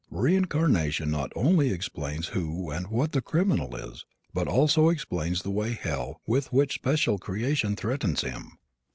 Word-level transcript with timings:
Reincarnation 0.09 1.11
not 1.11 1.31
only 1.35 1.69
explains 1.71 2.29
who 2.29 2.71
and 2.71 2.87
what 2.87 3.11
the 3.11 3.21
criminal 3.21 3.75
is 3.75 4.03
but 4.33 4.47
it 4.47 4.51
also 4.51 4.89
explains 4.89 5.45
away 5.45 5.69
the 5.69 5.75
hell 5.75 6.21
with 6.25 6.51
which 6.51 6.73
special 6.73 7.19
creation 7.19 7.75
threatens 7.75 8.21
him. 8.21 8.57